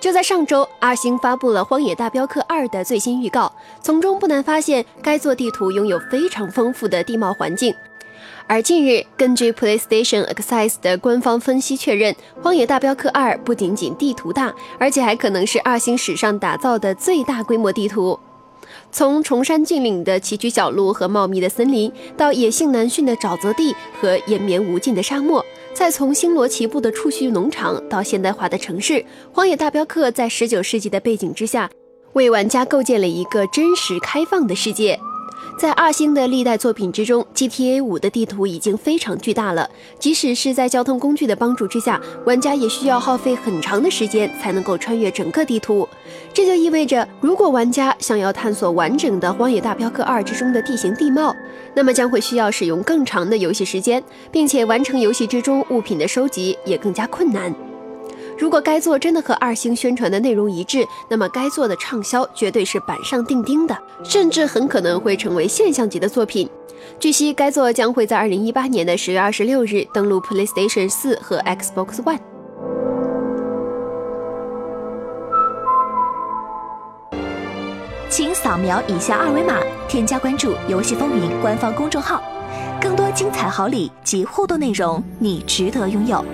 [0.00, 3.52] 就在上周，二星发布了《荒野大镖客二》的最新预告，
[3.82, 7.74] 从中不难发现，该座地图拥有非常丰富的地貌环境。
[8.46, 18.20] 而近日，根据 PlayStation Access 的官方分析确认，《荒野大镖客二》不仅仅地图大，而且还可能是二星史上打造的最大规模地图。
[18.92, 25.44] 从崇山峻岭的崎岖小路和茂密的森林，到野性难驯的沼泽地和延绵无尽的沙漠，
[25.74, 28.94] 再从星罗棋布的触须农场到现代化的城市，
[29.32, 31.70] 《荒野大镖客》在19世纪的背景之下，
[32.14, 34.98] 为玩家构建了一个真实开放的世界。
[35.58, 39.68] 在二星的历代作品之中，GTA 五的地图已经非常巨大了。
[39.98, 45.88] 即使是在交通工具的帮助之下，玩家也需要耗费很长的时间才能够穿越整个地图。
[46.32, 51.34] 这就意味着，如果玩家想要探索完整的《荒野大镖客二》之中的地形地貌，
[51.74, 57.52] 那么将会需要使用更长的游戏时间，并且完成游戏之中物品的收集也更加困难。
[58.38, 66.48] 如果该作真的和二星宣传的内容一致，那么该作的畅销绝对是板上钉钉的，甚至很可能会成为现象级的作品。
[67.00, 72.20] 据悉，该作将会在二零一八年的十月二十六日登陆 PlayStation 四和 Xbox One。
[78.08, 79.58] 请扫描以下二维码，
[79.88, 82.22] 添加关注“游戏风云”官方公众号，
[82.80, 86.24] 更多精彩好礼及互动内容，你值得拥有。